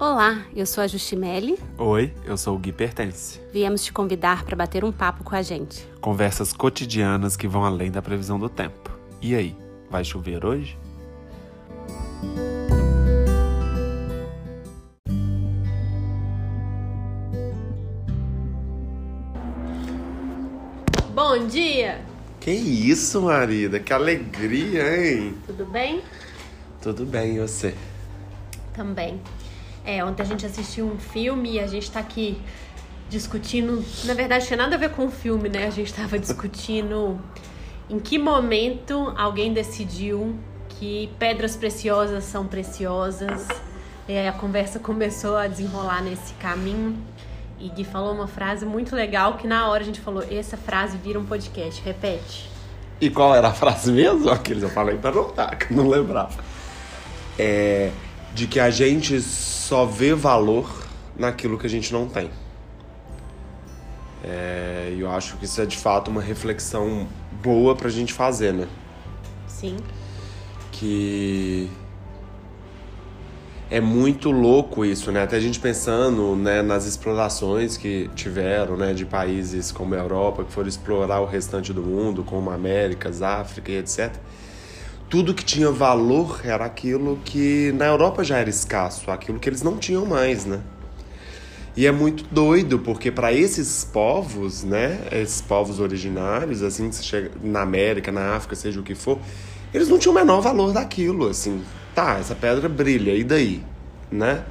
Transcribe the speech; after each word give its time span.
Olá, 0.00 0.46
eu 0.56 0.64
sou 0.64 0.82
a 0.82 0.86
Justimelli. 0.86 1.58
Oi, 1.76 2.14
eu 2.24 2.34
sou 2.34 2.56
o 2.56 2.58
Gui 2.58 2.72
Pertence. 2.72 3.38
Viemos 3.52 3.84
te 3.84 3.92
convidar 3.92 4.46
para 4.46 4.56
bater 4.56 4.82
um 4.82 4.90
papo 4.90 5.22
com 5.22 5.36
a 5.36 5.42
gente. 5.42 5.86
Conversas 6.00 6.54
cotidianas 6.54 7.36
que 7.36 7.46
vão 7.46 7.66
além 7.66 7.90
da 7.90 8.00
previsão 8.00 8.38
do 8.38 8.48
tempo. 8.48 8.90
E 9.20 9.34
aí, 9.34 9.54
vai 9.90 10.02
chover 10.02 10.42
hoje? 10.42 10.78
Bom 21.14 21.46
dia! 21.46 22.00
Que 22.40 22.52
isso, 22.52 23.20
marida? 23.20 23.78
Que 23.78 23.92
alegria, 23.92 24.96
hein? 24.96 25.34
Tudo 25.46 25.66
bem? 25.66 26.02
Tudo 26.80 27.04
bem, 27.04 27.36
e 27.36 27.40
você? 27.40 27.74
Também. 28.72 29.20
É, 29.90 30.04
ontem 30.04 30.22
a 30.22 30.24
gente 30.24 30.46
assistiu 30.46 30.86
um 30.86 30.96
filme 30.96 31.54
e 31.54 31.58
a 31.58 31.66
gente 31.66 31.90
tá 31.90 31.98
aqui 31.98 32.40
discutindo. 33.08 33.84
Na 34.04 34.14
verdade, 34.14 34.46
tinha 34.46 34.56
nada 34.56 34.76
a 34.76 34.78
ver 34.78 34.90
com 34.90 35.06
o 35.06 35.10
filme, 35.10 35.48
né? 35.48 35.66
A 35.66 35.70
gente 35.70 35.92
tava 35.92 36.16
discutindo 36.16 37.18
em 37.88 37.98
que 37.98 38.16
momento 38.16 39.12
alguém 39.18 39.52
decidiu 39.52 40.36
que 40.68 41.10
pedras 41.18 41.56
preciosas 41.56 42.22
são 42.22 42.46
preciosas. 42.46 43.48
E 44.06 44.16
aí 44.16 44.28
a 44.28 44.32
conversa 44.32 44.78
começou 44.78 45.36
a 45.36 45.48
desenrolar 45.48 46.04
nesse 46.04 46.34
caminho. 46.34 46.96
E 47.58 47.68
Gui 47.68 47.82
falou 47.82 48.14
uma 48.14 48.28
frase 48.28 48.64
muito 48.64 48.94
legal 48.94 49.38
que 49.38 49.48
na 49.48 49.66
hora 49.66 49.82
a 49.82 49.86
gente 49.86 50.00
falou: 50.00 50.22
essa 50.30 50.56
frase 50.56 50.96
vira 50.98 51.18
um 51.18 51.26
podcast. 51.26 51.82
Repete. 51.82 52.48
E 53.00 53.10
qual 53.10 53.34
era 53.34 53.48
a 53.48 53.52
frase 53.52 53.90
mesmo? 53.90 54.30
Aqueles 54.30 54.62
eu 54.62 54.70
falei 54.70 54.96
pra 54.96 55.10
anotar, 55.10 55.58
que 55.58 55.72
eu 55.72 55.76
não 55.76 55.88
lembrava. 55.88 56.38
É 57.36 57.90
de 58.34 58.46
que 58.46 58.60
a 58.60 58.70
gente 58.70 59.20
só 59.20 59.84
vê 59.84 60.14
valor 60.14 60.68
naquilo 61.16 61.58
que 61.58 61.66
a 61.66 61.70
gente 61.70 61.92
não 61.92 62.08
tem. 62.08 62.30
É, 64.22 64.92
e 64.96 65.00
eu 65.00 65.10
acho 65.10 65.36
que 65.36 65.44
isso 65.44 65.60
é 65.60 65.66
de 65.66 65.76
fato 65.76 66.10
uma 66.10 66.20
reflexão 66.20 67.08
boa 67.42 67.74
pra 67.74 67.88
gente 67.88 68.12
fazer, 68.12 68.52
né? 68.52 68.68
Sim. 69.46 69.76
Que 70.70 71.70
é 73.70 73.80
muito 73.80 74.30
louco 74.30 74.84
isso, 74.84 75.10
né? 75.10 75.22
Até 75.22 75.36
a 75.36 75.40
gente 75.40 75.58
pensando 75.58 76.36
né, 76.36 76.60
nas 76.60 76.86
explorações 76.86 77.76
que 77.76 78.10
tiveram, 78.14 78.76
né, 78.76 78.92
de 78.92 79.06
países 79.06 79.70
como 79.72 79.94
a 79.94 79.98
Europa, 79.98 80.44
que 80.44 80.52
foram 80.52 80.68
explorar 80.68 81.20
o 81.20 81.26
restante 81.26 81.72
do 81.72 81.82
mundo, 81.82 82.22
como 82.22 82.50
Américas, 82.50 83.22
África 83.22 83.72
e 83.72 83.78
etc 83.78 84.14
tudo 85.10 85.34
que 85.34 85.44
tinha 85.44 85.70
valor 85.72 86.40
era 86.44 86.64
aquilo 86.64 87.18
que 87.24 87.72
na 87.72 87.86
Europa 87.86 88.22
já 88.22 88.38
era 88.38 88.48
escasso, 88.48 89.10
aquilo 89.10 89.40
que 89.40 89.48
eles 89.48 89.60
não 89.60 89.76
tinham 89.76 90.06
mais, 90.06 90.46
né? 90.46 90.60
E 91.76 91.84
é 91.84 91.90
muito 91.90 92.24
doido, 92.30 92.78
porque 92.78 93.10
para 93.10 93.32
esses 93.32 93.84
povos, 93.84 94.62
né, 94.62 95.00
esses 95.10 95.40
povos 95.40 95.80
originários, 95.80 96.62
assim, 96.62 96.88
que 96.88 96.94
você 96.94 97.02
chega 97.02 97.30
na 97.42 97.62
América, 97.62 98.12
na 98.12 98.36
África, 98.36 98.54
seja 98.54 98.78
o 98.78 98.84
que 98.84 98.94
for, 98.94 99.18
eles 99.74 99.88
não 99.88 99.98
tinham 99.98 100.12
o 100.12 100.14
menor 100.14 100.40
valor 100.40 100.72
daquilo, 100.72 101.28
assim. 101.28 101.62
Tá, 101.92 102.18
essa 102.18 102.36
pedra 102.36 102.68
brilha, 102.68 103.12
e 103.12 103.24
daí? 103.24 103.64
Né? 104.12 104.44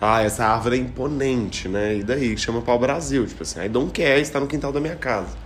Ah, 0.00 0.22
essa 0.22 0.44
árvore 0.44 0.76
é 0.76 0.80
imponente, 0.80 1.68
né? 1.68 1.96
E 1.96 2.02
daí? 2.04 2.36
Chama 2.36 2.62
o 2.64 2.78
Brasil, 2.78 3.26
tipo 3.26 3.42
assim, 3.42 3.64
I 3.64 3.68
don't 3.68 3.90
care, 3.92 4.20
está 4.20 4.38
no 4.38 4.46
quintal 4.46 4.70
da 4.70 4.80
minha 4.80 4.96
casa. 4.96 5.45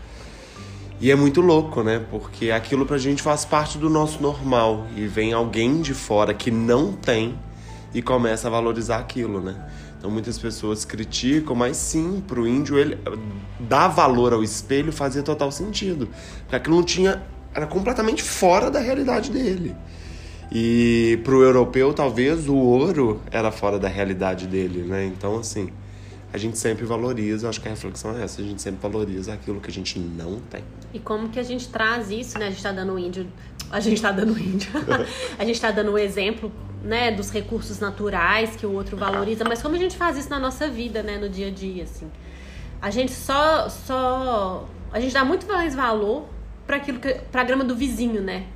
E 1.01 1.11
é 1.11 1.17
muito 1.17 1.41
louco, 1.41 1.83
né? 1.83 2.05
Porque 2.11 2.51
aquilo 2.51 2.84
pra 2.84 2.98
gente 2.98 3.23
faz 3.23 3.43
parte 3.43 3.79
do 3.79 3.89
nosso 3.89 4.23
normal. 4.23 4.87
E 4.95 5.06
vem 5.06 5.33
alguém 5.33 5.81
de 5.81 5.95
fora 5.95 6.34
que 6.34 6.51
não 6.51 6.93
tem 6.93 7.39
e 7.95 8.03
começa 8.03 8.48
a 8.48 8.51
valorizar 8.51 8.98
aquilo, 8.98 9.41
né? 9.41 9.56
Então 9.97 10.11
muitas 10.11 10.39
pessoas 10.39 10.84
criticam, 10.84 11.56
mas 11.56 11.78
sim, 11.78 12.23
pro 12.27 12.47
índio 12.47 12.78
ele 12.78 12.98
dar 13.59 13.88
valor 13.88 14.34
ao 14.34 14.44
espelho 14.44 14.93
fazia 14.93 15.22
total 15.22 15.50
sentido. 15.50 16.06
Porque 16.41 16.56
aquilo 16.56 16.77
não 16.77 16.84
tinha. 16.84 17.22
era 17.55 17.67
completamente 17.67 18.22
fora 18.22 18.71
da 18.71 18.78
realidade 18.78 19.31
dele. 19.31 19.75
E 20.53 21.19
pro 21.25 21.43
europeu, 21.43 21.94
talvez 21.94 22.47
o 22.47 22.56
ouro 22.56 23.22
era 23.31 23.50
fora 23.50 23.78
da 23.78 23.88
realidade 23.88 24.47
dele, 24.47 24.82
né? 24.82 25.06
Então, 25.06 25.38
assim 25.38 25.71
a 26.33 26.39
gente 26.39 26.59
sempre 26.59 26.85
valoriza, 26.85 27.49
acho 27.49 27.61
que 27.61 27.69
a 27.69 27.71
reflexão 27.71 28.17
é 28.17 28.23
essa, 28.23 28.41
a 28.41 28.45
gente 28.45 28.63
sempre 28.63 28.81
valoriza 28.81 29.33
aquilo 29.33 29.61
que 29.61 29.69
a 29.69 29.73
gente 29.73 29.99
não 29.99 30.39
tem. 30.41 30.63
E 30.95 30.99
como 30.99 31.29
que 31.29 31.39
a 31.39 31.43
gente 31.43 31.69
traz 31.69 32.11
isso, 32.11 32.39
né? 32.39 32.47
A 32.47 32.51
gente 32.51 32.63
tá 32.63 32.73
dando 32.73 32.99
índio, 32.99 33.27
a 33.71 33.81
gente 33.81 34.01
tá 34.01 34.13
dando 34.13 34.39
índio, 34.39 34.71
a 35.39 35.45
gente 35.45 35.61
tá 35.61 35.71
dando 35.71 35.93
o 35.93 35.99
exemplo, 35.99 36.53
né, 36.83 37.11
dos 37.11 37.31
recursos 37.31 37.79
naturais 37.81 38.57
que 38.57 38.65
o 38.65 38.73
outro 38.73 38.97
valoriza, 38.97 39.45
mas 39.45 39.61
como 39.61 39.75
a 39.75 39.79
gente 39.79 39.97
faz 39.97 40.17
isso 40.17 40.31
na 40.31 40.39
nossa 40.39 40.69
vida, 40.69 41.03
né, 41.03 41.19
no 41.19 41.29
dia 41.29 41.49
a 41.49 41.51
dia, 41.51 41.83
assim. 41.83 42.11
A 42.81 42.91
gente 42.91 43.12
só, 43.12 43.69
só, 43.69 44.69
a 44.93 45.01
gente 45.01 45.12
dá 45.12 45.25
muito 45.25 45.47
mais 45.47 45.75
valor 45.75 46.27
para 46.67 46.77
aquilo 46.77 46.99
que, 47.01 47.12
pra 47.31 47.45
grama 47.45 47.65
do 47.65 47.75
vizinho, 47.75 48.23
né? 48.23 48.47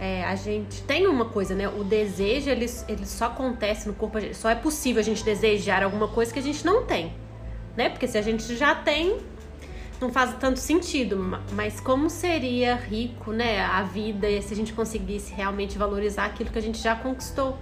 É, 0.00 0.24
a 0.24 0.34
gente 0.34 0.82
tem 0.82 1.06
uma 1.06 1.26
coisa, 1.26 1.54
né? 1.54 1.68
O 1.68 1.84
desejo, 1.84 2.50
ele, 2.50 2.66
ele 2.88 3.06
só 3.06 3.26
acontece 3.26 3.86
no 3.86 3.94
corpo. 3.94 4.18
Só 4.34 4.50
é 4.50 4.54
possível 4.54 5.00
a 5.00 5.04
gente 5.04 5.24
desejar 5.24 5.82
alguma 5.82 6.08
coisa 6.08 6.32
que 6.32 6.38
a 6.38 6.42
gente 6.42 6.64
não 6.64 6.84
tem. 6.84 7.12
Né? 7.76 7.88
Porque 7.88 8.06
se 8.06 8.16
a 8.18 8.22
gente 8.22 8.56
já 8.56 8.74
tem, 8.74 9.18
não 10.00 10.12
faz 10.12 10.34
tanto 10.38 10.58
sentido. 10.58 11.16
Mas 11.52 11.80
como 11.80 12.10
seria 12.10 12.74
rico, 12.74 13.32
né? 13.32 13.60
A 13.60 13.82
vida 13.82 14.28
se 14.42 14.52
a 14.52 14.56
gente 14.56 14.72
conseguisse 14.72 15.32
realmente 15.32 15.78
valorizar 15.78 16.26
aquilo 16.26 16.50
que 16.50 16.58
a 16.58 16.62
gente 16.62 16.78
já 16.78 16.94
conquistou. 16.94 17.58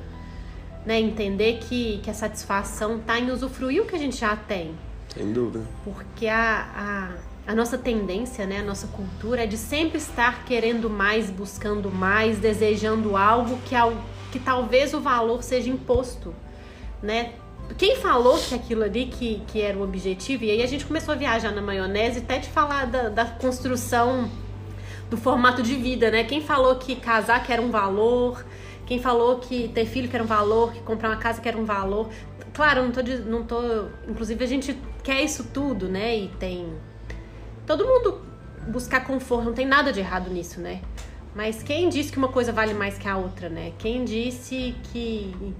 Né? 0.84 0.98
Entender 1.00 1.58
que, 1.58 1.98
que 1.98 2.10
a 2.10 2.14
satisfação 2.14 2.98
está 2.98 3.18
em 3.18 3.30
usufruir 3.30 3.82
o 3.82 3.86
que 3.86 3.94
a 3.94 3.98
gente 3.98 4.16
já 4.16 4.34
tem. 4.34 4.74
Sem 5.08 5.32
dúvida. 5.32 5.64
Porque 5.84 6.26
a, 6.26 6.68
a 6.74 7.31
a 7.46 7.54
nossa 7.54 7.76
tendência, 7.76 8.46
né, 8.46 8.60
a 8.60 8.62
nossa 8.62 8.86
cultura 8.86 9.42
é 9.42 9.46
de 9.46 9.56
sempre 9.56 9.98
estar 9.98 10.44
querendo 10.44 10.88
mais, 10.88 11.28
buscando 11.28 11.90
mais, 11.90 12.38
desejando 12.38 13.16
algo 13.16 13.58
que, 13.64 13.74
que 14.30 14.38
talvez 14.38 14.94
o 14.94 15.00
valor 15.00 15.42
seja 15.42 15.68
imposto, 15.68 16.34
né? 17.02 17.32
Quem 17.76 17.96
falou 17.96 18.38
que 18.38 18.54
aquilo 18.54 18.82
ali 18.82 19.06
que, 19.06 19.42
que 19.46 19.60
era 19.60 19.76
o 19.78 19.82
objetivo, 19.82 20.44
e 20.44 20.50
aí 20.50 20.62
a 20.62 20.66
gente 20.66 20.84
começou 20.84 21.14
a 21.14 21.16
viajar 21.16 21.52
na 21.52 21.62
maionese 21.62 22.18
até 22.18 22.38
de 22.38 22.48
falar 22.48 22.86
da, 22.86 23.08
da 23.08 23.24
construção 23.24 24.30
do 25.08 25.16
formato 25.16 25.62
de 25.62 25.74
vida, 25.74 26.10
né? 26.10 26.24
Quem 26.24 26.40
falou 26.40 26.76
que 26.76 26.96
casar 26.96 27.42
que 27.42 27.52
era 27.52 27.62
um 27.62 27.70
valor, 27.70 28.44
quem 28.86 29.00
falou 29.00 29.38
que 29.38 29.68
ter 29.68 29.86
filho 29.86 30.08
que 30.08 30.14
era 30.14 30.24
um 30.24 30.28
valor, 30.28 30.72
que 30.72 30.80
comprar 30.80 31.10
uma 31.10 31.16
casa 31.16 31.40
que 31.40 31.48
era 31.48 31.56
um 31.56 31.64
valor. 31.64 32.08
Claro, 32.52 32.82
não 32.82 32.92
tô, 32.92 33.00
não 33.26 33.44
tô. 33.44 33.86
Inclusive 34.08 34.44
a 34.44 34.46
gente 34.46 34.78
quer 35.02 35.22
isso 35.22 35.48
tudo, 35.52 35.88
né? 35.88 36.16
E 36.16 36.28
tem 36.38 36.74
todo 37.66 37.86
mundo 37.86 38.20
buscar 38.68 39.04
conforto, 39.04 39.44
não 39.44 39.52
tem 39.52 39.66
nada 39.66 39.92
de 39.92 40.00
errado 40.00 40.30
nisso, 40.30 40.60
né? 40.60 40.80
Mas 41.34 41.62
quem 41.62 41.88
disse 41.88 42.12
que 42.12 42.18
uma 42.18 42.28
coisa 42.28 42.52
vale 42.52 42.74
mais 42.74 42.98
que 42.98 43.08
a 43.08 43.16
outra, 43.16 43.48
né? 43.48 43.72
Quem 43.78 44.04
disse 44.04 44.74
que 44.92 45.54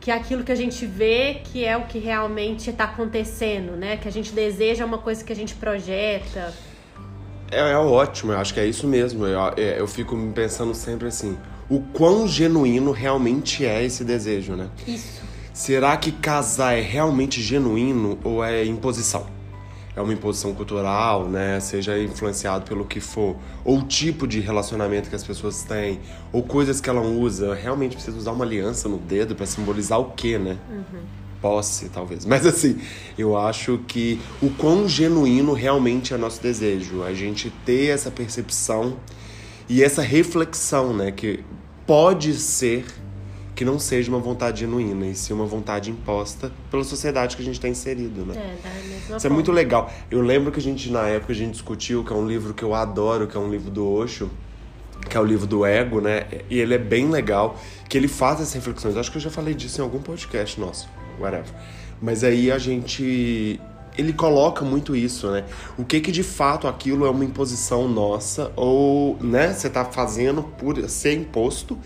que 0.00 0.10
aquilo 0.10 0.42
que 0.42 0.50
a 0.50 0.54
gente 0.54 0.86
vê 0.86 1.42
que 1.44 1.62
é 1.62 1.76
o 1.76 1.82
que 1.84 1.98
realmente 1.98 2.70
está 2.70 2.84
acontecendo, 2.84 3.72
né? 3.72 3.96
Que 3.98 4.08
a 4.08 4.12
gente 4.12 4.32
deseja 4.32 4.84
uma 4.86 4.98
coisa 4.98 5.22
que 5.22 5.32
a 5.32 5.36
gente 5.36 5.54
projeta. 5.54 6.54
É, 7.50 7.72
é 7.72 7.76
ótimo, 7.76 8.32
eu 8.32 8.38
acho 8.38 8.54
que 8.54 8.60
é 8.60 8.66
isso 8.66 8.86
mesmo. 8.86 9.26
Eu, 9.26 9.40
é, 9.56 9.78
eu 9.78 9.86
fico 9.86 10.16
pensando 10.34 10.74
sempre 10.74 11.08
assim, 11.08 11.36
o 11.68 11.80
quão 11.80 12.26
genuíno 12.26 12.92
realmente 12.92 13.66
é 13.66 13.84
esse 13.84 14.04
desejo, 14.04 14.54
né? 14.54 14.70
Isso. 14.86 15.20
Será 15.52 15.96
que 15.96 16.12
casar 16.12 16.78
é 16.78 16.80
realmente 16.80 17.42
genuíno 17.42 18.18
ou 18.24 18.42
é 18.42 18.64
imposição? 18.64 19.26
É 19.94 20.00
uma 20.00 20.12
imposição 20.12 20.54
cultural, 20.54 21.28
né? 21.28 21.58
Seja 21.60 21.98
influenciado 21.98 22.64
pelo 22.64 22.84
que 22.84 23.00
for, 23.00 23.36
ou 23.64 23.78
o 23.78 23.82
tipo 23.82 24.26
de 24.26 24.40
relacionamento 24.40 25.10
que 25.10 25.16
as 25.16 25.24
pessoas 25.24 25.62
têm, 25.62 26.00
ou 26.32 26.42
coisas 26.42 26.80
que 26.80 26.88
ela 26.88 27.00
usa. 27.00 27.54
Realmente 27.54 27.96
precisa 27.96 28.16
usar 28.16 28.32
uma 28.32 28.44
aliança 28.44 28.88
no 28.88 28.98
dedo 28.98 29.34
para 29.34 29.46
simbolizar 29.46 29.98
o 29.98 30.12
quê, 30.12 30.38
né? 30.38 30.56
Uhum. 30.70 31.00
Posse, 31.40 31.88
talvez. 31.88 32.24
Mas 32.26 32.46
assim, 32.46 32.78
eu 33.18 33.36
acho 33.36 33.78
que 33.88 34.20
o 34.42 34.50
quão 34.50 34.88
genuíno 34.88 35.54
realmente 35.54 36.12
é 36.12 36.16
nosso 36.16 36.40
desejo. 36.42 37.02
A 37.02 37.14
gente 37.14 37.50
ter 37.64 37.86
essa 37.86 38.10
percepção 38.10 38.96
e 39.68 39.82
essa 39.82 40.02
reflexão, 40.02 40.94
né? 40.94 41.10
Que 41.10 41.42
pode 41.86 42.34
ser 42.34 42.84
que 43.60 43.64
não 43.66 43.78
seja 43.78 44.10
uma 44.10 44.18
vontade 44.18 44.60
genuína, 44.60 45.08
e 45.08 45.14
sim 45.14 45.34
uma 45.34 45.44
vontade 45.44 45.90
imposta 45.90 46.50
pela 46.70 46.82
sociedade 46.82 47.36
que 47.36 47.42
a 47.42 47.44
gente 47.44 47.56
está 47.56 47.68
inserido, 47.68 48.24
né? 48.24 48.34
É, 48.34 48.96
Isso 48.96 49.06
forma. 49.08 49.26
é 49.26 49.28
muito 49.28 49.52
legal. 49.52 49.92
Eu 50.10 50.22
lembro 50.22 50.50
que 50.50 50.58
a 50.58 50.62
gente, 50.62 50.90
na 50.90 51.06
época, 51.06 51.34
a 51.34 51.36
gente 51.36 51.52
discutiu, 51.52 52.02
que 52.02 52.10
é 52.10 52.16
um 52.16 52.26
livro 52.26 52.54
que 52.54 52.62
eu 52.62 52.74
adoro, 52.74 53.26
que 53.26 53.36
é 53.36 53.38
um 53.38 53.50
livro 53.50 53.70
do 53.70 53.86
Osho, 53.86 54.30
que 55.10 55.14
é 55.14 55.20
o 55.20 55.24
livro 55.26 55.46
do 55.46 55.66
ego, 55.66 56.00
né? 56.00 56.26
E 56.48 56.58
ele 56.58 56.72
é 56.72 56.78
bem 56.78 57.10
legal, 57.10 57.60
que 57.86 57.98
ele 57.98 58.08
faz 58.08 58.40
essas 58.40 58.54
reflexões. 58.54 58.96
Acho 58.96 59.10
que 59.10 59.18
eu 59.18 59.20
já 59.20 59.30
falei 59.30 59.52
disso 59.52 59.82
em 59.82 59.84
algum 59.84 60.00
podcast 60.00 60.58
nosso, 60.58 60.88
whatever. 61.20 61.52
Mas 62.00 62.24
aí 62.24 62.50
a 62.50 62.56
gente 62.56 63.60
ele 63.98 64.14
coloca 64.14 64.64
muito 64.64 64.96
isso, 64.96 65.30
né? 65.30 65.44
O 65.76 65.84
que 65.84 66.00
que 66.00 66.10
de 66.10 66.22
fato 66.22 66.66
aquilo 66.66 67.04
é 67.04 67.10
uma 67.10 67.26
imposição 67.26 67.86
nossa 67.86 68.50
ou, 68.56 69.18
né, 69.20 69.52
você 69.52 69.68
tá 69.68 69.84
fazendo 69.84 70.42
por 70.42 70.82
ser 70.88 71.12
imposto 71.12 71.78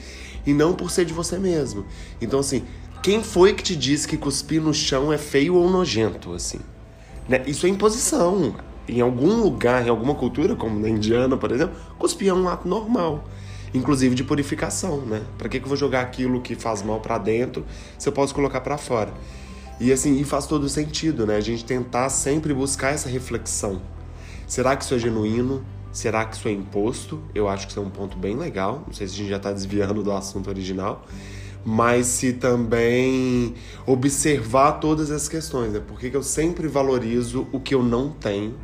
e 0.46 0.52
não 0.52 0.75
por 0.75 0.91
ser 0.91 1.05
de 1.05 1.12
você 1.12 1.38
mesmo. 1.38 1.85
Então, 2.20 2.41
assim, 2.41 2.64
quem 3.02 3.23
foi 3.23 3.52
que 3.52 3.62
te 3.62 3.76
disse 3.76 4.08
que 4.08 4.17
cuspir 4.17 4.62
no 4.62 4.73
chão 4.73 5.12
é 5.12 5.19
feio 5.19 5.55
ou 5.56 5.70
nojento, 5.70 6.32
assim? 6.32 6.61
Né? 7.29 7.43
Isso 7.46 7.67
é 7.67 7.69
imposição. 7.69 8.55
Em 8.88 9.00
algum 9.00 9.43
lugar, 9.43 9.87
em 9.87 9.91
alguma 9.91 10.14
cultura, 10.14 10.55
como 10.55 10.79
na 10.79 10.88
indiana, 10.88 11.37
por 11.37 11.50
exemplo, 11.52 11.75
cuspir 11.99 12.29
é 12.29 12.35
um 12.35 12.49
ato 12.49 12.69
normal. 12.69 13.25
Inclusive 13.73 14.14
de 14.14 14.23
purificação, 14.23 15.00
né? 15.00 15.23
Pra 15.37 15.49
que, 15.49 15.58
que 15.58 15.64
eu 15.64 15.69
vou 15.69 15.76
jogar 15.76 16.02
aquilo 16.02 16.41
que 16.41 16.55
faz 16.55 16.82
mal 16.82 17.00
para 17.00 17.19
dentro 17.19 17.64
se 17.99 18.08
eu 18.08 18.12
posso 18.12 18.35
colocar 18.35 18.61
para 18.61 18.79
fora? 18.79 19.12
E 19.81 19.93
assim, 19.93 20.20
e 20.20 20.25
faz 20.25 20.46
todo 20.46 20.69
sentido, 20.69 21.26
né? 21.26 21.37
A 21.37 21.41
gente 21.41 21.64
tentar 21.64 22.08
sempre 22.08 22.55
buscar 22.55 22.94
essa 22.94 23.08
reflexão. 23.08 23.82
Será 24.46 24.76
que 24.76 24.85
isso 24.85 24.94
é 24.94 24.99
genuíno? 24.99 25.64
Será 25.94 26.25
que 26.25 26.35
isso 26.35 26.49
é 26.49 26.50
imposto? 26.50 27.23
Eu 27.32 27.49
acho 27.49 27.67
que 27.67 27.70
isso 27.70 27.79
é 27.79 27.82
um 27.82 27.88
ponto 27.88 28.19
bem 28.19 28.37
legal. 28.37 28.82
Não 28.85 28.93
sei 28.93 29.06
se 29.06 29.14
a 29.14 29.17
gente 29.17 29.31
já 29.31 29.37
está 29.37 29.52
desviando 29.52 30.02
do 30.02 30.11
assunto 30.11 30.50
original. 30.50 31.06
Mas 31.64 32.06
se 32.08 32.32
também 32.32 33.55
observar 33.87 34.73
todas 34.81 35.12
essas 35.12 35.29
questões, 35.29 35.73
né? 35.73 35.79
Por 35.79 36.00
que 36.00 36.12
eu 36.12 36.23
sempre 36.23 36.67
valorizo 36.67 37.46
o 37.52 37.61
que 37.61 37.76
eu 37.76 37.82
não 37.82 38.11
tenho 38.11 38.58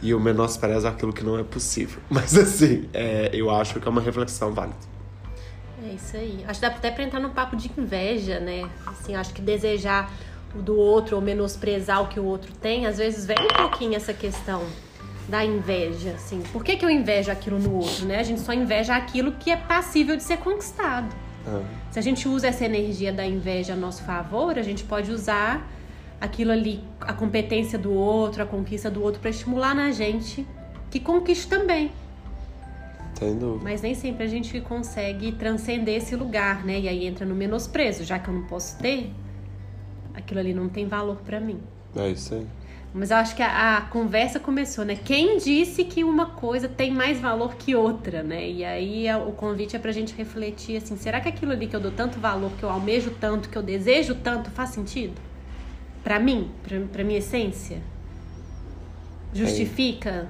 e 0.00 0.08
eu 0.08 0.18
menosprezo 0.18 0.88
aquilo 0.88 1.12
que 1.12 1.22
não 1.22 1.38
é 1.38 1.44
possível. 1.44 2.00
Mas 2.08 2.34
assim, 2.34 2.88
é, 2.94 3.28
eu 3.34 3.50
acho 3.50 3.78
que 3.78 3.86
é 3.86 3.90
uma 3.90 4.00
reflexão 4.00 4.52
válida. 4.54 4.78
É 5.84 5.92
isso 5.92 6.16
aí. 6.16 6.42
Acho 6.48 6.60
que 6.60 6.66
dá 6.66 6.72
até 6.74 6.90
pra 6.90 7.04
entrar 7.04 7.20
no 7.20 7.28
papo 7.28 7.56
de 7.56 7.70
inveja, 7.76 8.40
né? 8.40 8.70
Assim, 8.86 9.14
acho 9.14 9.34
que 9.34 9.42
desejar 9.42 10.10
o 10.56 10.62
do 10.62 10.78
outro 10.78 11.16
ou 11.16 11.20
menosprezar 11.20 12.02
o 12.02 12.08
que 12.08 12.18
o 12.18 12.24
outro 12.24 12.52
tem, 12.54 12.86
às 12.86 12.96
vezes 12.96 13.26
vem 13.26 13.36
um 13.38 13.68
pouquinho 13.68 13.94
essa 13.94 14.14
questão 14.14 14.62
da 15.28 15.44
inveja, 15.44 16.12
assim. 16.12 16.42
Por 16.52 16.62
que, 16.62 16.76
que 16.76 16.84
eu 16.84 16.90
invejo 16.90 17.30
aquilo 17.30 17.58
no 17.58 17.76
outro, 17.76 18.06
né? 18.06 18.18
A 18.18 18.22
gente 18.22 18.40
só 18.40 18.52
inveja 18.52 18.94
aquilo 18.94 19.32
que 19.32 19.50
é 19.50 19.56
passível 19.56 20.16
de 20.16 20.22
ser 20.22 20.38
conquistado. 20.38 21.14
Ah. 21.46 21.62
Se 21.90 21.98
a 21.98 22.02
gente 22.02 22.28
usa 22.28 22.48
essa 22.48 22.64
energia 22.64 23.12
da 23.12 23.26
inveja 23.26 23.72
a 23.72 23.76
nosso 23.76 24.02
favor, 24.02 24.58
a 24.58 24.62
gente 24.62 24.84
pode 24.84 25.10
usar 25.10 25.66
aquilo 26.20 26.52
ali, 26.52 26.82
a 27.00 27.12
competência 27.12 27.78
do 27.78 27.92
outro, 27.92 28.42
a 28.42 28.46
conquista 28.46 28.90
do 28.90 29.02
outro, 29.02 29.20
para 29.20 29.30
estimular 29.30 29.74
na 29.74 29.90
gente 29.90 30.46
que 30.90 31.00
conquiste 31.00 31.48
também. 31.48 31.90
Sem 33.18 33.38
dúvida. 33.38 33.64
Mas 33.64 33.82
nem 33.82 33.94
sempre 33.94 34.24
a 34.24 34.26
gente 34.26 34.60
consegue 34.60 35.32
transcender 35.32 35.96
esse 35.96 36.16
lugar, 36.16 36.64
né? 36.64 36.80
E 36.80 36.88
aí 36.88 37.06
entra 37.06 37.24
no 37.24 37.34
menosprezo, 37.34 38.04
já 38.04 38.18
que 38.18 38.28
eu 38.28 38.34
não 38.34 38.42
posso 38.46 38.76
ter, 38.78 39.10
aquilo 40.12 40.40
ali 40.40 40.52
não 40.52 40.68
tem 40.68 40.86
valor 40.86 41.16
para 41.24 41.40
mim. 41.40 41.60
É 41.96 42.08
isso 42.08 42.34
aí. 42.34 42.46
Mas 42.96 43.10
eu 43.10 43.16
acho 43.16 43.34
que 43.34 43.42
a, 43.42 43.78
a, 43.78 43.80
conversa 43.80 44.38
começou, 44.38 44.84
né? 44.84 44.94
Quem 44.94 45.36
disse 45.36 45.82
que 45.82 46.04
uma 46.04 46.26
coisa 46.26 46.68
tem 46.68 46.92
mais 46.92 47.20
valor 47.20 47.56
que 47.56 47.74
outra, 47.74 48.22
né? 48.22 48.48
E 48.48 48.64
aí 48.64 49.08
a, 49.08 49.18
o 49.18 49.32
convite 49.32 49.74
é 49.74 49.80
pra 49.80 49.90
gente 49.90 50.14
refletir 50.14 50.76
assim: 50.76 50.96
será 50.96 51.20
que 51.20 51.28
aquilo 51.28 51.50
ali 51.50 51.66
que 51.66 51.74
eu 51.74 51.80
dou 51.80 51.90
tanto 51.90 52.20
valor, 52.20 52.52
que 52.52 52.62
eu 52.62 52.70
almejo 52.70 53.10
tanto, 53.20 53.48
que 53.48 53.58
eu 53.58 53.62
desejo 53.64 54.14
tanto, 54.14 54.48
faz 54.52 54.70
sentido? 54.70 55.20
Para 56.04 56.20
mim, 56.20 56.52
pra, 56.62 56.78
pra 56.92 57.02
minha 57.02 57.18
essência? 57.18 57.82
Justifica 59.32 60.28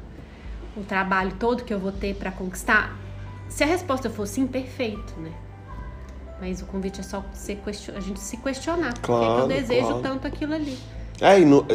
o 0.75 0.81
trabalho 0.81 1.35
todo 1.39 1.65
que 1.65 1.75
eu 1.75 1.79
vou 1.79 1.93
ter 1.93 2.15
para 2.15 2.31
conquistar? 2.31 2.97
Se 3.47 3.63
a 3.63 3.67
resposta 3.67 4.09
for 4.09 4.27
sim, 4.27 4.47
perfeito, 4.47 5.13
né? 5.21 5.33
Mas 6.41 6.63
o 6.63 6.65
convite 6.65 7.01
é 7.01 7.03
só 7.03 7.23
a 7.95 8.01
gente 8.01 8.21
se 8.21 8.39
questionar. 8.39 8.95
Claro, 9.03 9.27
por 9.27 9.37
que 9.37 9.43
eu 9.43 9.61
desejo 9.61 9.87
claro. 9.87 10.03
tanto 10.03 10.27
aquilo 10.27 10.55
ali? 10.55 10.79
É, 11.21 11.39
e 11.39 11.45
no 11.45 11.67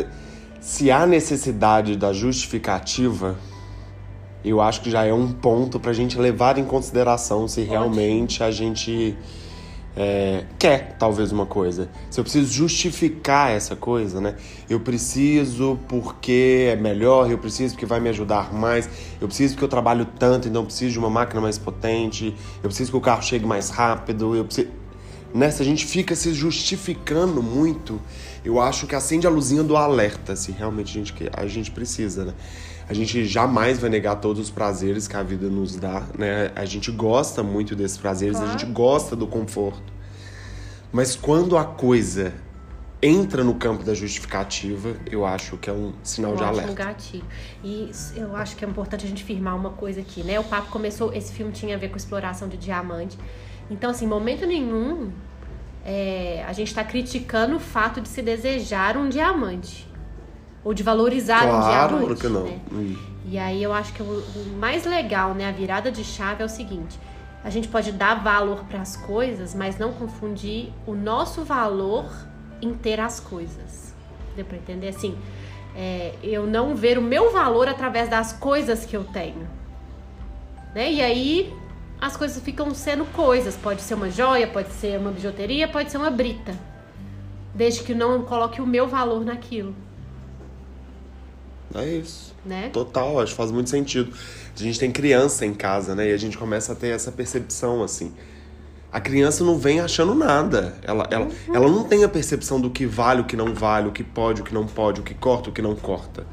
se 0.59 0.91
há 0.91 1.05
necessidade 1.05 1.95
da 1.95 2.11
justificativa, 2.13 3.37
eu 4.43 4.61
acho 4.61 4.81
que 4.81 4.89
já 4.89 5.05
é 5.05 5.13
um 5.13 5.31
ponto 5.31 5.79
para 5.79 5.91
a 5.91 5.93
gente 5.93 6.17
levar 6.17 6.57
em 6.57 6.65
consideração 6.65 7.47
se 7.47 7.61
realmente 7.61 8.43
a 8.43 8.51
gente 8.51 9.17
é, 9.95 10.45
quer 10.57 10.95
talvez 10.97 11.31
uma 11.31 11.45
coisa. 11.45 11.89
Se 12.09 12.19
eu 12.19 12.23
preciso 12.23 12.51
justificar 12.51 13.51
essa 13.51 13.75
coisa, 13.75 14.21
né? 14.21 14.35
Eu 14.69 14.79
preciso 14.79 15.77
porque 15.87 16.69
é 16.71 16.75
melhor, 16.75 17.29
eu 17.29 17.37
preciso 17.37 17.73
porque 17.73 17.85
vai 17.85 17.99
me 17.99 18.09
ajudar 18.09 18.53
mais, 18.53 18.89
eu 19.19 19.27
preciso 19.27 19.55
porque 19.55 19.65
eu 19.65 19.69
trabalho 19.69 20.05
tanto, 20.17 20.47
então 20.47 20.61
eu 20.61 20.65
preciso 20.65 20.93
de 20.93 20.99
uma 20.99 21.09
máquina 21.09 21.41
mais 21.41 21.57
potente, 21.57 22.33
eu 22.63 22.69
preciso 22.69 22.91
que 22.91 22.97
o 22.97 23.01
carro 23.01 23.21
chegue 23.21 23.45
mais 23.45 23.69
rápido, 23.69 24.35
eu 24.35 24.45
preciso. 24.45 24.69
Nessa 25.33 25.61
a 25.63 25.65
gente 25.65 25.85
fica 25.85 26.15
se 26.15 26.33
justificando 26.33 27.41
muito 27.43 28.01
eu 28.43 28.59
acho 28.59 28.87
que 28.87 28.95
acende 28.95 29.27
a 29.27 29.29
luzinha 29.29 29.63
do 29.63 29.75
alerta, 29.75 30.35
se 30.35 30.51
realmente 30.51 30.97
a 30.97 31.03
gente, 31.03 31.29
a 31.33 31.47
gente 31.47 31.71
precisa, 31.71 32.25
né? 32.25 32.33
A 32.87 32.93
gente 32.93 33.25
jamais 33.25 33.77
vai 33.77 33.89
negar 33.89 34.15
todos 34.15 34.41
os 34.41 34.49
prazeres 34.49 35.07
que 35.07 35.15
a 35.15 35.21
vida 35.21 35.47
nos 35.47 35.75
dá, 35.75 36.03
né? 36.17 36.51
A 36.55 36.65
gente 36.65 36.91
gosta 36.91 37.43
muito 37.43 37.75
desses 37.75 37.97
prazeres, 37.97 38.37
claro. 38.37 38.49
a 38.49 38.57
gente 38.57 38.65
gosta 38.71 39.15
do 39.15 39.27
conforto. 39.27 39.93
Mas 40.91 41.15
quando 41.15 41.55
a 41.55 41.65
coisa 41.65 42.33
entra 43.01 43.43
no 43.43 43.53
campo 43.55 43.83
da 43.83 43.93
justificativa, 43.93 44.95
eu 45.09 45.25
acho 45.25 45.55
que 45.57 45.69
é 45.69 45.73
um 45.73 45.93
sinal 46.03 46.33
um 46.33 46.35
de 46.35 46.43
alerta. 46.43 46.71
Um 46.71 46.75
gatilho. 46.75 47.25
E 47.63 47.91
eu 48.15 48.35
acho 48.35 48.55
que 48.55 48.65
é 48.65 48.67
importante 48.67 49.05
a 49.05 49.09
gente 49.09 49.23
firmar 49.23 49.55
uma 49.55 49.69
coisa 49.69 49.99
aqui, 49.99 50.23
né? 50.23 50.39
O 50.39 50.43
papo 50.43 50.71
começou, 50.71 51.13
esse 51.13 51.31
filme 51.31 51.51
tinha 51.51 51.75
a 51.75 51.79
ver 51.79 51.89
com 51.89 51.97
exploração 51.97 52.47
de 52.47 52.57
diamante. 52.57 53.17
Então, 53.69 53.91
assim, 53.91 54.07
momento 54.07 54.45
nenhum 54.45 55.11
é, 55.85 56.43
a 56.47 56.53
gente 56.53 56.67
está 56.67 56.83
criticando 56.83 57.55
o 57.55 57.59
fato 57.59 58.01
de 58.01 58.07
se 58.07 58.21
desejar 58.21 58.97
um 58.97 59.09
diamante. 59.09 59.87
Ou 60.63 60.73
de 60.73 60.83
valorizar 60.83 61.41
claro, 61.41 61.57
um 61.57 61.69
diamante. 61.69 62.05
Claro 62.05 62.15
que 62.15 62.27
não. 62.27 62.43
Né? 62.43 62.59
Hum. 62.71 62.97
E 63.25 63.37
aí 63.37 63.63
eu 63.63 63.73
acho 63.73 63.93
que 63.93 64.01
o, 64.01 64.05
o, 64.05 64.57
mais 64.59 64.85
legal, 64.85 65.33
né, 65.33 65.47
a 65.47 65.51
virada 65.51 65.91
de 65.91 66.03
chave 66.03 66.41
é 66.41 66.45
o 66.45 66.49
seguinte: 66.49 66.99
a 67.43 67.49
gente 67.49 67.67
pode 67.67 67.91
dar 67.91 68.15
valor 68.15 68.65
para 68.65 68.81
as 68.81 68.97
coisas, 68.97 69.55
mas 69.55 69.77
não 69.77 69.93
confundir 69.93 70.71
o 70.85 70.93
nosso 70.93 71.43
valor 71.43 72.05
em 72.61 72.73
ter 72.73 72.99
as 72.99 73.19
coisas. 73.19 73.93
Deu 74.35 74.45
para 74.45 74.57
entender? 74.57 74.89
Assim, 74.89 75.17
é, 75.75 76.13
eu 76.21 76.45
não 76.45 76.75
ver 76.75 76.97
o 76.97 77.01
meu 77.01 77.31
valor 77.31 77.67
através 77.67 78.09
das 78.09 78.33
coisas 78.33 78.85
que 78.85 78.97
eu 78.97 79.05
tenho. 79.05 79.47
Né? 80.75 80.91
E 80.91 81.01
aí 81.01 81.53
as 81.99 82.15
coisas 82.15 82.41
ficam 82.41 82.73
sendo 82.73 83.05
coisas. 83.05 83.55
Pode 83.55 83.81
ser 83.81 83.93
uma 83.93 84.09
joia, 84.09 84.47
pode 84.47 84.71
ser 84.73 84.99
uma 84.99 85.11
bijuteria, 85.11 85.67
pode 85.67 85.91
ser 85.91 85.97
uma 85.97 86.09
brita. 86.09 86.57
Desde 87.53 87.83
que 87.83 87.93
não 87.93 88.23
coloque 88.23 88.61
o 88.61 88.65
meu 88.65 88.87
valor 88.87 89.25
naquilo. 89.25 89.75
É 91.75 91.85
isso. 91.85 92.33
Né? 92.45 92.69
Total, 92.69 93.19
acho 93.19 93.31
que 93.33 93.37
faz 93.37 93.51
muito 93.51 93.69
sentido. 93.69 94.13
A 94.55 94.59
gente 94.59 94.79
tem 94.79 94.91
criança 94.91 95.45
em 95.45 95.53
casa, 95.53 95.93
né? 95.93 96.09
E 96.09 96.13
a 96.13 96.17
gente 96.17 96.37
começa 96.37 96.73
a 96.73 96.75
ter 96.75 96.87
essa 96.87 97.11
percepção, 97.11 97.83
assim. 97.83 98.13
A 98.91 98.99
criança 98.99 99.43
não 99.43 99.57
vem 99.57 99.79
achando 99.79 100.15
nada. 100.15 100.75
Ela, 100.83 101.07
ela, 101.11 101.25
uhum. 101.25 101.55
ela 101.55 101.69
não 101.69 101.83
tem 101.83 102.03
a 102.03 102.09
percepção 102.09 102.59
do 102.59 102.69
que 102.69 102.85
vale, 102.85 103.21
o 103.21 103.25
que 103.25 103.35
não 103.35 103.53
vale, 103.53 103.87
o 103.87 103.91
que 103.91 104.03
pode, 104.03 104.41
o 104.41 104.43
que 104.43 104.53
não 104.53 104.65
pode, 104.65 105.01
o 105.01 105.03
que 105.03 105.13
corta, 105.13 105.49
o 105.49 105.53
que 105.53 105.61
não 105.61 105.75
corta. 105.75 106.25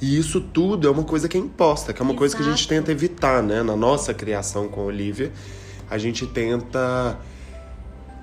E 0.00 0.16
isso 0.16 0.40
tudo 0.40 0.88
é 0.88 0.90
uma 0.90 1.04
coisa 1.04 1.28
que 1.28 1.36
é 1.36 1.40
imposta, 1.40 1.92
que 1.92 2.00
é 2.00 2.02
uma 2.02 2.12
Exato. 2.12 2.18
coisa 2.18 2.36
que 2.36 2.42
a 2.42 2.46
gente 2.46 2.66
tenta 2.66 2.90
evitar, 2.90 3.42
né? 3.42 3.62
Na 3.62 3.76
nossa 3.76 4.14
criação 4.14 4.66
com 4.68 4.80
a 4.80 4.84
Olivia, 4.84 5.30
a 5.90 5.98
gente 5.98 6.26
tenta 6.26 7.18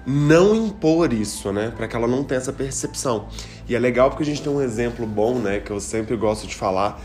não 0.06 0.56
impor 0.56 1.12
isso, 1.12 1.52
né? 1.52 1.72
Para 1.76 1.88
que 1.88 1.96
ela 1.96 2.08
não 2.08 2.24
tenha 2.24 2.40
essa 2.40 2.54
percepção. 2.54 3.28
E 3.68 3.76
é 3.76 3.80
legal 3.80 4.10
porque 4.10 4.24
a 4.24 4.26
gente 4.26 4.42
tem 4.42 4.52
um 4.52 4.62
exemplo 4.62 5.06
bom, 5.06 5.38
né? 5.38 5.60
Que 5.60 5.70
eu 5.70 5.80
sempre 5.80 6.16
gosto 6.16 6.48
de 6.48 6.56
falar, 6.56 7.00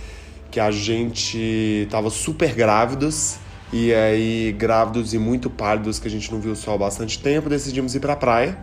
que 0.50 0.61
a 0.61 0.71
gente 0.71 1.87
tava 1.91 2.09
super 2.09 2.55
grávidos 2.55 3.37
e 3.73 3.93
aí 3.93 4.55
grávidos 4.57 5.12
e 5.14 5.19
muito 5.19 5.50
pálidos 5.50 5.99
que 5.99 6.07
a 6.07 6.11
gente 6.11 6.31
não 6.31 6.41
viu 6.41 6.52
o 6.52 6.57
sol 6.57 6.75
há 6.75 6.79
bastante 6.79 7.19
tempo, 7.19 7.49
decidimos 7.49 7.95
ir 7.95 8.00
para 8.00 8.12
a 8.12 8.17
praia. 8.17 8.57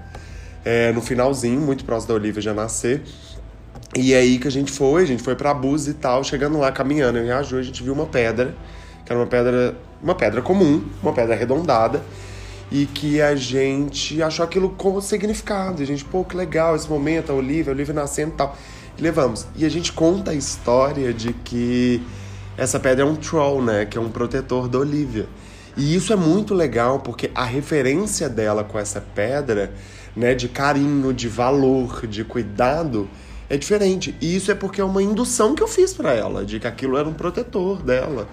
É, 0.63 0.91
no 0.91 1.01
finalzinho, 1.01 1.59
muito 1.59 1.83
próximo 1.83 2.09
da 2.09 2.13
Olivia 2.15 2.41
já 2.41 2.53
nascer. 2.53 3.03
E 3.95 4.13
aí 4.13 4.37
que 4.37 4.47
a 4.47 4.51
gente 4.51 4.71
foi, 4.71 5.03
a 5.03 5.05
gente 5.05 5.23
foi 5.23 5.35
pra 5.35 5.53
Búzios 5.53 5.95
e 5.95 5.99
tal, 5.99 6.23
chegando 6.23 6.59
lá, 6.59 6.71
caminhando 6.71 7.17
em 7.17 7.23
Riaju, 7.23 7.57
a 7.57 7.61
gente 7.63 7.81
viu 7.81 7.93
uma 7.93 8.05
pedra, 8.05 8.55
que 9.03 9.11
era 9.11 9.19
uma 9.19 9.25
pedra, 9.25 9.75
uma 10.01 10.13
pedra 10.13 10.41
comum, 10.41 10.83
uma 11.01 11.11
pedra 11.11 11.33
arredondada, 11.33 12.01
e 12.71 12.85
que 12.85 13.19
a 13.19 13.35
gente 13.35 14.21
achou 14.21 14.45
aquilo 14.45 14.69
com 14.69 15.01
significado. 15.01 15.81
E 15.81 15.83
a 15.83 15.87
gente, 15.87 16.05
pô, 16.05 16.23
que 16.23 16.37
legal 16.37 16.75
esse 16.75 16.87
momento, 16.87 17.31
a 17.31 17.35
Olivia, 17.35 17.71
a 17.71 17.75
Olivia 17.75 17.93
nascendo 17.93 18.33
e 18.33 18.37
tal. 18.37 18.55
E 18.95 19.01
levamos. 19.01 19.47
E 19.55 19.65
a 19.65 19.69
gente 19.69 19.91
conta 19.91 20.31
a 20.31 20.35
história 20.35 21.11
de 21.11 21.33
que 21.33 22.03
essa 22.55 22.79
pedra 22.79 23.03
é 23.03 23.07
um 23.07 23.15
troll, 23.15 23.63
né? 23.63 23.85
Que 23.85 23.97
é 23.97 24.01
um 24.01 24.09
protetor 24.09 24.67
da 24.67 24.77
Olivia. 24.77 25.27
E 25.75 25.95
isso 25.95 26.11
é 26.11 26.15
muito 26.15 26.53
legal 26.53 26.99
porque 26.99 27.31
a 27.33 27.45
referência 27.45 28.27
dela 28.27 28.63
com 28.63 28.77
essa 28.77 29.01
pedra, 29.01 29.71
né, 30.15 30.35
de 30.35 30.49
carinho, 30.49 31.13
de 31.13 31.27
valor, 31.27 32.05
de 32.05 32.23
cuidado, 32.25 33.07
é 33.49 33.57
diferente. 33.57 34.15
E 34.21 34.35
isso 34.35 34.51
é 34.51 34.55
porque 34.55 34.79
é 34.79 34.83
uma 34.83 35.01
indução 35.01 35.55
que 35.55 35.63
eu 35.63 35.67
fiz 35.67 35.93
para 35.93 36.13
ela, 36.13 36.45
de 36.45 36.59
que 36.59 36.67
aquilo 36.67 36.97
era 36.97 37.07
um 37.07 37.13
protetor 37.13 37.81
dela, 37.81 38.27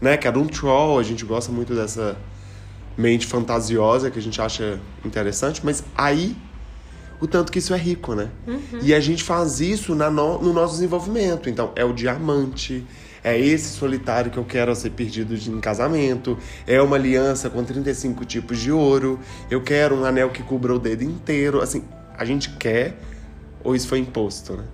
né? 0.00 0.16
Que 0.16 0.26
era 0.26 0.38
um 0.38 0.46
troll, 0.46 0.98
a 0.98 1.02
gente 1.02 1.24
gosta 1.24 1.52
muito 1.52 1.74
dessa 1.74 2.16
mente 2.96 3.26
fantasiosa 3.26 4.10
que 4.10 4.18
a 4.18 4.22
gente 4.22 4.40
acha 4.40 4.78
interessante, 5.04 5.60
mas 5.64 5.82
aí 5.96 6.36
o 7.20 7.26
tanto 7.26 7.52
que 7.52 7.58
isso 7.58 7.72
é 7.72 7.76
rico, 7.76 8.14
né? 8.14 8.30
Uhum. 8.46 8.80
E 8.82 8.92
a 8.92 8.98
gente 8.98 9.22
faz 9.22 9.60
isso 9.60 9.94
na 9.94 10.10
no, 10.10 10.42
no 10.42 10.52
nosso 10.52 10.74
desenvolvimento. 10.74 11.48
Então, 11.48 11.70
é 11.76 11.84
o 11.84 11.92
diamante, 11.92 12.84
É 13.24 13.38
esse 13.38 13.76
solitário 13.76 14.32
que 14.32 14.36
eu 14.38 14.44
quero 14.44 14.74
ser 14.74 14.90
perdido 14.90 15.32
em 15.32 15.60
casamento. 15.60 16.36
É 16.66 16.82
uma 16.82 16.96
aliança 16.96 17.48
com 17.48 17.62
35 17.62 18.24
tipos 18.24 18.58
de 18.58 18.72
ouro. 18.72 19.20
Eu 19.48 19.62
quero 19.62 19.94
um 19.94 20.04
anel 20.04 20.30
que 20.30 20.42
cubra 20.42 20.74
o 20.74 20.78
dedo 20.80 21.04
inteiro. 21.04 21.60
Assim, 21.60 21.84
a 22.18 22.24
gente 22.24 22.50
quer 22.56 22.98
ou 23.64 23.74
isso 23.74 23.88
foi 23.88 23.98
imposto, 23.98 24.56
né? 24.56 24.64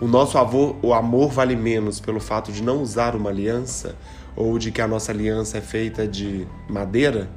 O 0.00 0.06
nosso 0.06 0.38
avô, 0.38 0.76
o 0.80 0.94
amor 0.94 1.30
vale 1.30 1.56
menos 1.56 1.98
pelo 1.98 2.20
fato 2.20 2.52
de 2.52 2.62
não 2.62 2.80
usar 2.82 3.16
uma 3.16 3.30
aliança 3.30 3.96
ou 4.36 4.56
de 4.56 4.70
que 4.70 4.80
a 4.80 4.86
nossa 4.86 5.10
aliança 5.10 5.58
é 5.58 5.60
feita 5.60 6.06
de 6.06 6.46
madeira? 6.68 7.28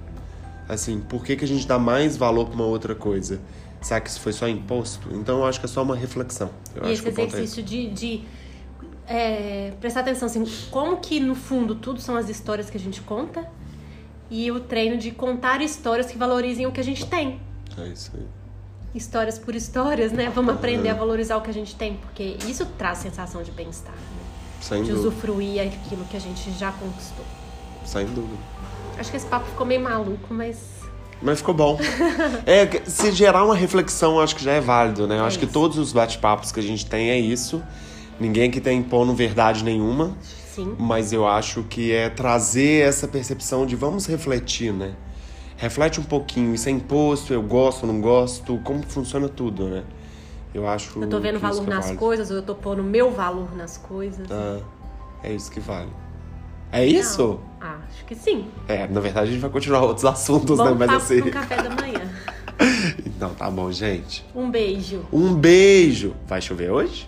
Assim, 0.69 0.99
por 0.99 1.23
que, 1.23 1.35
que 1.35 1.43
a 1.43 1.47
gente 1.47 1.65
dá 1.65 1.79
mais 1.79 2.15
valor 2.15 2.45
para 2.45 2.55
uma 2.55 2.65
outra 2.65 2.93
coisa? 2.93 3.41
Será 3.81 3.99
que 3.99 4.09
isso 4.11 4.19
foi 4.19 4.31
só 4.31 4.47
imposto? 4.47 5.09
Então 5.11 5.39
eu 5.39 5.45
acho 5.45 5.59
que 5.59 5.65
é 5.65 5.69
só 5.69 5.81
uma 5.81 5.95
reflexão. 5.95 6.51
Eu 6.75 6.83
e 6.83 6.91
acho 6.91 7.07
esse 7.07 7.19
é 7.19 7.23
exercício 7.23 7.63
de, 7.63 7.89
de 7.89 8.21
é, 9.07 9.73
prestar 9.81 10.01
atenção 10.01 10.27
assim, 10.27 10.45
como 10.69 10.97
que 10.97 11.19
no 11.19 11.33
fundo 11.33 11.73
tudo 11.73 11.99
são 11.99 12.15
as 12.15 12.29
histórias 12.29 12.69
que 12.69 12.77
a 12.77 12.79
gente 12.79 13.01
conta 13.01 13.49
e 14.29 14.51
o 14.51 14.59
treino 14.59 14.97
de 14.97 15.09
contar 15.09 15.61
histórias 15.61 16.11
que 16.11 16.17
valorizem 16.17 16.67
o 16.67 16.71
que 16.71 16.79
a 16.79 16.83
gente 16.83 17.07
tem. 17.07 17.39
É 17.75 17.87
isso 17.87 18.11
aí 18.13 18.40
histórias 18.93 19.39
por 19.39 19.55
histórias, 19.55 20.11
né? 20.11 20.31
Vamos 20.33 20.53
aprender 20.53 20.89
a 20.89 20.93
valorizar 20.93 21.37
o 21.37 21.41
que 21.41 21.49
a 21.49 21.53
gente 21.53 21.75
tem, 21.75 21.95
porque 21.97 22.37
isso 22.47 22.65
traz 22.77 22.99
sensação 22.99 23.41
de 23.43 23.51
bem-estar. 23.51 23.93
Né? 23.93 23.99
Sem 24.61 24.83
de 24.83 24.91
dúvida. 24.91 25.07
usufruir 25.09 25.61
aquilo 25.61 26.03
que 26.05 26.17
a 26.17 26.19
gente 26.19 26.51
já 26.51 26.71
conquistou. 26.71 27.25
Sem 27.85 28.05
dúvida. 28.05 28.37
Acho 28.97 29.09
que 29.09 29.17
esse 29.17 29.25
papo 29.25 29.47
ficou 29.47 29.65
meio 29.65 29.81
maluco, 29.81 30.33
mas. 30.33 30.57
Mas 31.21 31.39
ficou 31.39 31.53
bom. 31.53 31.79
é, 32.45 32.67
se 32.85 33.11
gerar 33.11 33.43
uma 33.45 33.55
reflexão, 33.55 34.19
acho 34.19 34.35
que 34.35 34.43
já 34.43 34.53
é 34.53 34.61
válido, 34.61 35.07
né? 35.07 35.17
Eu 35.19 35.23
É 35.23 35.27
acho 35.27 35.39
que 35.39 35.45
isso. 35.45 35.53
todos 35.53 35.77
os 35.77 35.93
bate-papos 35.93 36.51
que 36.51 36.59
a 36.59 36.63
gente 36.63 36.85
tem 36.85 37.09
é 37.11 37.19
isso. 37.19 37.61
Ninguém 38.19 38.49
aqui 38.49 38.59
tem 38.61 38.79
impondo 38.79 39.13
verdade 39.13 39.63
nenhuma. 39.63 40.15
Sim. 40.53 40.75
Mas 40.77 41.13
eu 41.13 41.25
acho 41.27 41.63
que 41.63 41.91
é 41.91 42.09
trazer 42.09 42.85
essa 42.87 43.07
percepção 43.07 43.65
de 43.65 43.75
vamos 43.75 44.05
refletir, 44.05 44.73
né? 44.73 44.93
Reflete 45.61 45.99
um 45.99 46.03
pouquinho, 46.03 46.55
isso 46.55 46.67
é 46.67 46.71
imposto, 46.71 47.31
eu 47.31 47.43
gosto, 47.43 47.85
não 47.85 48.01
gosto, 48.01 48.59
como 48.63 48.81
funciona 48.81 49.29
tudo, 49.29 49.67
né? 49.67 49.83
Eu 50.55 50.67
acho. 50.67 50.99
Eu 50.99 51.07
tô 51.07 51.19
vendo 51.19 51.37
valor 51.37 51.67
nas 51.67 51.85
válido. 51.85 51.99
coisas, 51.99 52.31
ou 52.31 52.37
eu 52.37 52.41
tô 52.41 52.55
pondo 52.55 52.81
meu 52.81 53.11
valor 53.11 53.55
nas 53.55 53.77
coisas. 53.77 54.25
Ah, 54.31 54.59
é 55.23 55.31
isso 55.31 55.51
que 55.51 55.59
vale. 55.59 55.91
É 56.71 56.83
isso? 56.83 57.39
Ah, 57.61 57.77
acho 57.87 58.03
que 58.05 58.15
sim. 58.15 58.47
É, 58.67 58.87
na 58.87 58.99
verdade 58.99 59.29
a 59.29 59.31
gente 59.33 59.39
vai 59.39 59.51
continuar 59.51 59.81
outros 59.83 60.03
assuntos, 60.03 60.57
Bom 60.57 60.65
né? 60.65 60.75
Mas 60.79 60.93
assim. 60.93 61.21
no 61.21 61.29
café 61.29 61.57
da 61.61 61.69
manhã. 61.69 62.09
Então 63.05 63.35
tá 63.35 63.49
bom, 63.51 63.71
gente. 63.71 64.25
Um 64.33 64.49
beijo. 64.49 65.05
Um 65.13 65.35
beijo. 65.35 66.15
Vai 66.25 66.41
chover 66.41 66.71
hoje? 66.71 67.07